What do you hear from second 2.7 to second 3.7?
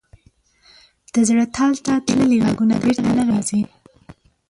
بېرته نه راځي.